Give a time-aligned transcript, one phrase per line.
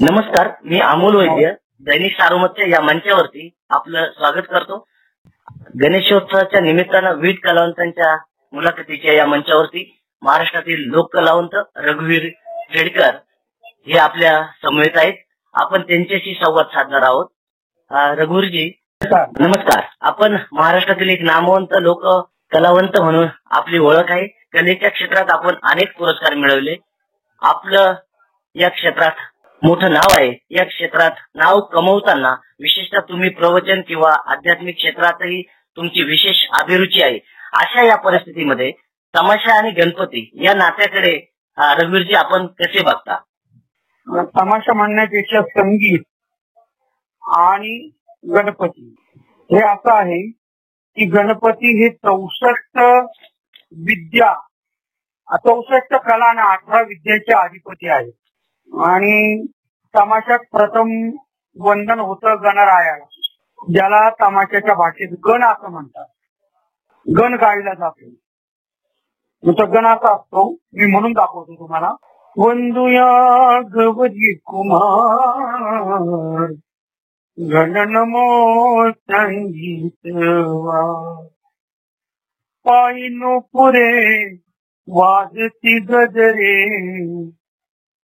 [0.00, 4.76] नमस्कार मी अमोल वैद्य दैनिक सारोमतच्या या मंचावरती आपलं स्वागत करतो.
[5.82, 8.16] गणेशोत्सवाच्या निमित्तानं विविध कलावंतांच्या
[8.52, 9.84] मुलाखतीच्या या मंचावरती
[10.22, 12.28] महाराष्ट्रातील लोक कलावंत रघुवीर
[12.72, 13.16] खेडकर
[13.86, 14.32] हे आपल्या
[14.62, 15.14] समवेत आहेत.
[15.54, 17.26] आपण त्यांच्याशी संवाद साधणार आहोत.
[18.18, 18.70] रघुवीरजी
[19.40, 19.82] नमस्कार.
[20.00, 22.04] आपण महाराष्ट्रातील एक नामवंत लोक
[22.52, 24.26] कलावंत म्हणून आपली ओळख आहे.
[24.52, 26.76] कलेच्या क्षेत्रात आपण अनेक पुरस्कार मिळवले.
[27.42, 27.94] आपलं
[28.56, 29.24] या क्षेत्रात
[29.62, 30.30] मोठं नाव आहे.
[30.50, 35.42] या क्षेत्रात नाव कमवताना विशेषतः तुम्ही प्रवचन किंवा आध्यात्मिक क्षेत्रातही
[35.76, 37.18] तुमची विशेष अभिरुची आहे.
[37.60, 38.70] अशा या परिस्थितीमध्ये
[39.14, 41.14] तमाशा आणि गणपती या नात्याकडे
[41.58, 43.16] रघुवीरजी आपण कसे बघता?
[44.38, 46.02] तमाशा म्हणण्यापेक्षा संगीत
[47.22, 47.78] आणि
[48.24, 48.94] गणपती
[49.50, 50.20] हे असं आहे
[50.96, 52.78] की गणपती हे चौसष्ट
[53.88, 54.32] विद्या
[55.36, 58.10] चौसष्ट कला आणि अठरा विद्याचे अधिपती आहे
[58.86, 59.46] आणि
[59.96, 61.10] तमाशात प्रथम
[61.56, 63.04] वंदन होतं गणरायाला
[63.72, 66.04] ज्याला तमाशाच्या भाषेत गण असं म्हणतात.
[67.06, 69.64] गण गायला जातो.
[69.64, 70.52] गण असा असतो.
[70.52, 71.94] मी म्हणून दाखवतो तुम्हाला.
[72.36, 76.52] वंदुया गवरी कुमार
[77.38, 80.08] गणनमो संगीत
[82.66, 84.34] पायनो पुरे
[84.88, 86.84] वाजती गजरे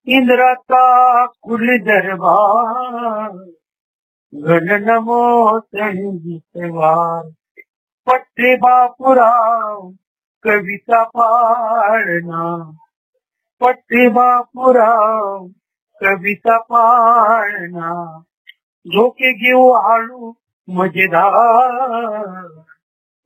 [0.06, 3.30] इंद्राचा कुल दरबार.
[4.34, 7.28] गण नमो संगीतवार
[8.06, 9.90] पट्टे बापुराव
[10.42, 12.70] कविता पाळणा.
[13.60, 15.46] पट्टे बापुराव
[16.00, 18.20] कविता पाळणा.
[18.86, 20.32] झोके घेऊ आळू
[20.68, 22.46] मजेदार.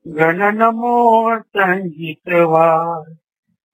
[0.06, 3.12] घन नमो संगीतवार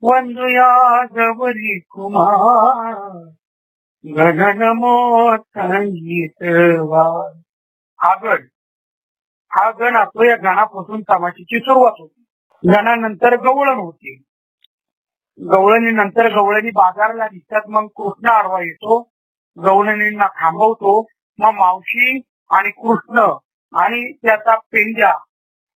[0.03, 0.69] वंदुया
[1.13, 2.95] गवरी कुमार
[4.05, 4.97] गण नमो
[5.37, 7.29] संगीतवार
[8.01, 8.43] हा गण
[9.51, 14.17] हा गण असतो या गणापासून तमाशीची सुरुवात होती गणानंतर गवळण होते
[15.41, 19.01] गवळणीनंतर गवळणी बाजारला दिसतात मग कृष्ण आडवा येतो
[19.57, 21.01] गवळणींना थांबवतो
[21.39, 22.21] मग मावशी
[22.51, 23.31] आणि कृष्ण
[23.73, 25.13] आणि त्याचा पेंजा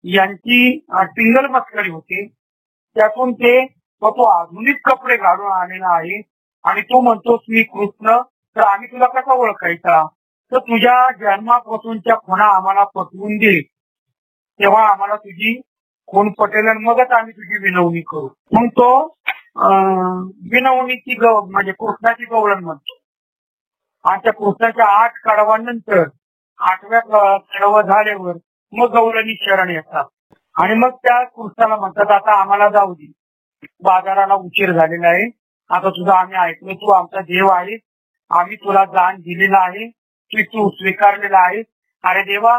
[0.05, 3.57] यांची टिंगल मस्करी होते त्यातून ते
[4.03, 6.21] तो तो आधुनिक कपडे घालून आलेला आहे.
[6.65, 8.17] आणि तो म्हणतो मी कृष्ण
[8.57, 10.03] तर आम्ही तुला कसा ओळखायचा?
[10.53, 13.61] तर तुझ्या जन्मापासूनच्या खुणा आम्हाला पटवून दे.
[14.61, 15.61] तेव्हा आम्हाला तुझी
[16.09, 18.29] खून पटेल आणि मगच आम्ही तुझी विनवणी करू.
[18.53, 18.89] मग तो
[20.53, 22.99] विनवणीची गव म्हणजे कृष्णाची गवळण म्हणतो.
[24.05, 26.03] आणि त्या कृष्णाच्या आठ कडवानंतर
[26.59, 28.37] आठव्या कडव झाल्यावर
[28.73, 30.05] मग गवळणी शरण येतात.
[30.63, 33.13] आणि मग त्या कृष्णाला म्हणतात आता आम्हाला जाऊ दे.
[33.83, 35.31] बाजाराला उशीर झालेला आहे.
[35.71, 37.79] आता तुझा आम्ही ऐकलं तू आमचा देव आहे
[38.31, 39.91] आम्ही तुला दान दिलेला आहे.
[40.31, 41.63] की तू स्वीकारलेला आहे
[42.05, 42.59] अरे देवा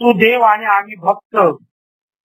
[0.00, 1.36] तू देव आणि आम्ही भक्त.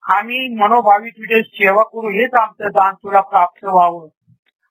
[0.10, 4.08] आम्ही मनोभावी तुझे सेवा करू हेच आमचं दान तुला प्राप्त व्हावं.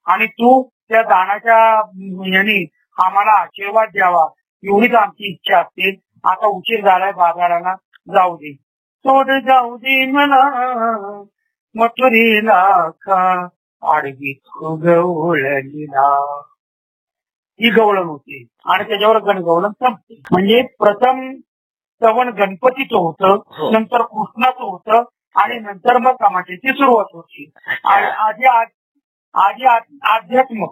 [0.07, 1.79] आणि तू त्या दानाच्या
[2.27, 2.67] याने
[3.05, 4.25] आम्हाला आशीर्वाद द्यावा.
[4.63, 5.91] एवढीच आमची इच्छा असते.
[6.25, 7.75] आता उशीर झालाय बाजाराला.
[8.15, 8.53] जाऊ दे.
[9.07, 10.43] सोड जाऊ दे मला
[11.77, 13.47] मथुरीला का
[13.83, 14.33] आडवी
[17.61, 18.47] ही गवळण होती.
[18.67, 20.23] आणि त्याच्यावर गणगवळण संपते.
[20.31, 21.35] म्हणजे प्रथम
[22.01, 23.71] श्रवण गणपतीचं होतं हो.
[23.71, 25.03] नंतर कृष्णाचं होतं
[25.37, 27.51] आणि नंतर मग तमाशाची सुरुवात होती.
[27.85, 28.47] आणि आधी
[29.35, 30.67] आधी आ- अध्यात्म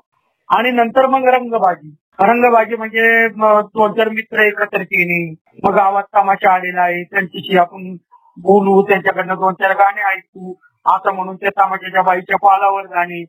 [0.49, 1.95] आणि नंतर मग रंगबाजी.
[2.21, 5.35] रंगबाजी म्हणजे दोन चार मित्र एकत्र केले
[5.65, 7.97] मग गावात तमाशा आलेला आहे त्यांच्याशी आपण
[8.37, 10.53] बोलू त्यांच्याकडनं दोन चार गाणे ऐकू
[10.87, 13.25] असं म्हणून त्या तमाशाच्या बाईच्या पालावर जाणे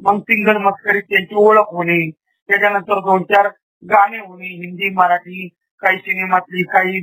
[0.00, 2.10] मग सिंगल मस्करीत त्यांची ओळख होणे
[2.48, 3.48] त्याच्यानंतर दोन चार
[3.82, 5.48] गाणे होणे हिंदी मराठी
[5.82, 7.00] काही सिनेमातली काही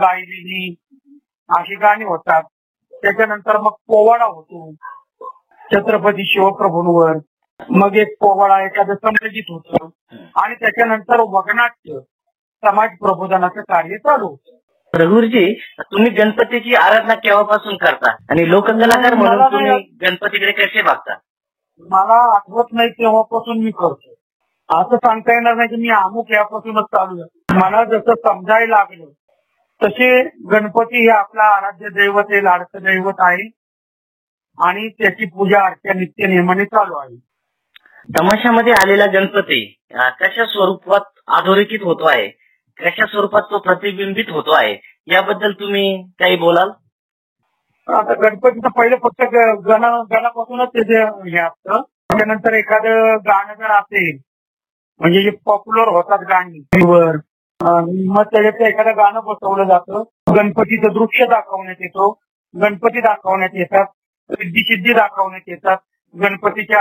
[0.00, 0.74] गायलेली
[1.48, 2.42] अशी गाणी होतात.
[2.92, 4.72] त्याच्यानंतर मग पोवाडा होतो.
[5.70, 7.16] छत्रपती शिवप्रभूंवर.
[7.70, 9.88] मग एक पोवाडा एखादं संघटित होतं.
[10.36, 11.98] आणि त्याच्यानंतर वगनाट्य
[12.62, 14.56] समाज प्रबोधनाचं कार्य चालू होतं.
[14.94, 18.10] रघुवीरजी तुम्ही गणपतीची आराधना केव्हापासून करता?
[18.30, 21.14] आणि लोककलाकार म्हणून तुम्ही गणपतीकडे कसे बघता?
[21.90, 24.14] मला आठवत नाही तेव्हापासून मी करतो
[24.68, 27.58] असं सांगता येणार नाही की मी अमुक यापासूनच चालू आहे.
[27.60, 29.04] मला जसं समजायला लागलं
[29.80, 30.10] तसे
[30.50, 33.48] गणपती हे आपला आराध्य दैवत आहे लाडकं दैवत आहे.
[34.58, 37.16] आणि त्याची पूजा अर्चा नित्य नियमाने चालू आहे.
[38.08, 39.64] तमाशामध्ये आलेला गणपती
[40.20, 42.28] कशा स्वरूपात अधोरेखित होतो आहे?
[42.80, 44.74] कशा स्वरूपात तो प्रतिबिंबित होतो आहे?
[45.08, 45.84] याबद्दल तुम्ही
[46.18, 46.70] काही बोलाल?
[47.88, 49.22] आता गणपतीचं पहिलं फक्त
[49.66, 51.00] गण गणापासूनच त्याचे
[51.30, 54.18] हे असतं त्यानंतर एखादं गाणं जर असेल
[55.00, 56.58] म्हणजे जे पॉप्युलर होतात गाणी
[57.60, 60.02] मग त्याच्यात एखादं गाणं बसवलं जातं
[60.36, 62.10] गणपतीचं दृश्य दाखवण्यात येतो
[62.54, 63.86] गणपती दाखवण्यात येतात
[64.30, 65.78] सिद्धी सिद्धी दाखवण्यात येतात
[66.14, 66.80] गणपतीच्या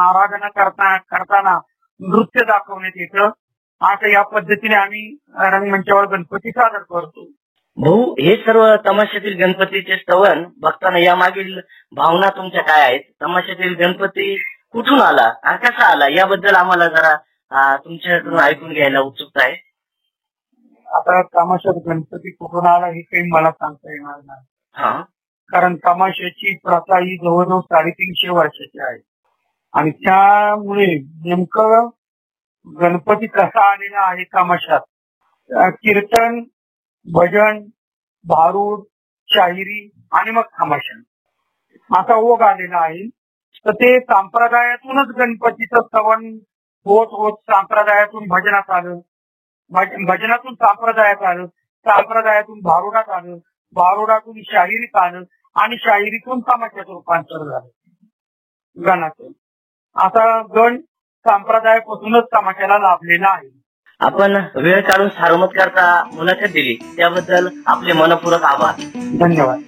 [0.00, 1.58] आराधना करता करताना
[2.00, 3.28] नृत्य दाखवण्यात येतं
[3.80, 7.24] आता या पद्धतीने आम्ही रंगमंचावर गणपती सादर करतो.
[7.76, 11.60] भाऊ हे सर्व तमाशातील गणपतीचे स्तवन बघताना यामागील
[11.92, 13.00] भावना तुमच्या काय आहेत?
[13.22, 14.36] तमाशातील गणपती
[14.72, 16.06] कुठून आला आणि कसा आला?
[16.08, 19.56] याबद्दल आम्हाला जरा तुमच्याकडून ऐकून घ्यायला उत्सुकता आहे.
[20.94, 24.44] आता तमाशात गणपती कुठून आला हे काही मला सांगता येणार नाही.
[24.72, 25.02] हा.
[25.48, 29.02] कारण तमाशाची प्रथा ही जवळजवळ साडेतीनशे वर्षाची आहे.
[29.72, 30.86] आणि त्यामुळे
[31.24, 31.88] नेमकं
[32.74, 34.80] गणपती कसा आलेला आहे तमाशात.
[35.72, 36.44] कीर्तन
[37.12, 37.58] भजन
[38.24, 38.84] भारूड
[39.28, 41.00] शाहिरी आणि मग तमाशा.
[42.00, 43.08] असा ओघ आलेला आहे.
[43.66, 46.26] तर ते संप्रदायातूनच गणपतीचं सवन
[46.84, 48.94] होत होत संप्रदायातून भजनात आलं.
[50.06, 51.46] भजनातून संप्रदायात आलं.
[51.86, 53.36] संप्रदायातून भारुडात आलं.
[53.72, 55.22] भारुडातून शाहिरीत आलं
[55.56, 57.68] आणि शाहिरीतून तमाशाचं रूपांतर झालं.
[58.86, 59.28] गणाचं.
[59.94, 60.80] आता गण
[61.26, 63.62] संप्रदायापासूनच तमाशाला लाभलेला आहे.
[64.00, 66.94] आपण वेळ काढून सार्वमत करता मुलाखत दिली.
[66.96, 68.74] त्याबद्दल आपले मनपूर्वक आभार.
[69.20, 69.58] धन्यवाद.